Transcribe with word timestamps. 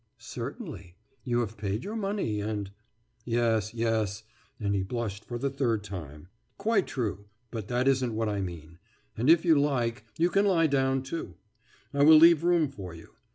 «»Certainly. 0.35 0.95
You 1.23 1.41
have 1.41 1.57
paid 1.59 1.83
your 1.83 1.95
money 1.95 2.41
and....« 2.41 2.71
»Yes, 3.23 3.75
yes,« 3.75 4.23
and 4.59 4.73
he 4.73 4.81
blushed 4.81 5.23
for 5.23 5.37
the 5.37 5.51
third 5.51 5.83
time, 5.83 6.27
»quite 6.57 6.87
true, 6.87 7.25
but 7.51 7.67
that 7.67 7.87
isn't 7.87 8.15
what 8.15 8.27
I 8.27 8.41
mean.... 8.41 8.79
And, 9.15 9.29
if 9.29 9.45
you 9.45 9.59
like... 9.59 10.03
you 10.17 10.31
can 10.31 10.45
lie 10.47 10.65
down 10.65 11.03
too. 11.03 11.35
I 11.93 12.01
will 12.01 12.17
leave 12.17 12.43
room 12.43 12.67
for 12.67 12.95
you. 12.95 13.09